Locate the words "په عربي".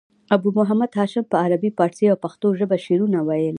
1.31-1.69